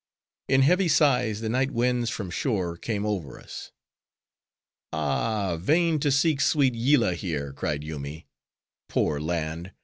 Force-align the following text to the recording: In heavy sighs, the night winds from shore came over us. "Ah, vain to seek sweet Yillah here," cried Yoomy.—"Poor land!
In 0.47 0.63
heavy 0.63 0.87
sighs, 0.87 1.41
the 1.41 1.49
night 1.49 1.69
winds 1.69 2.09
from 2.09 2.31
shore 2.31 2.75
came 2.75 3.05
over 3.05 3.39
us. 3.39 3.71
"Ah, 4.91 5.57
vain 5.57 5.99
to 5.99 6.11
seek 6.11 6.41
sweet 6.41 6.73
Yillah 6.73 7.13
here," 7.13 7.53
cried 7.53 7.83
Yoomy.—"Poor 7.83 9.19
land! 9.19 9.73